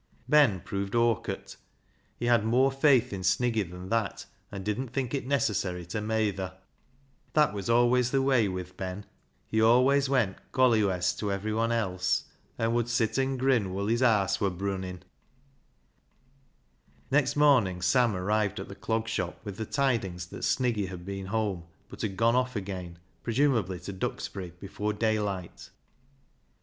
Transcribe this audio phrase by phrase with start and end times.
[0.27, 1.57] Ben proved" awkert."
[2.17, 6.53] He had more faith in Sniggy than that, and didn't think it necessary to" meyther."
[7.33, 9.05] That was always the way with Ben—
[9.51, 12.23] he always went" collywest" to everybody else,
[12.57, 15.03] and would" sit an' grin woll his haase wur brunnin'."
[17.11, 21.27] Next morning Sam arrived at the Clog Shop with the tidings that Sniggy had been
[21.27, 25.69] home, but had gone off again, presumably to Duxbury, before daylight.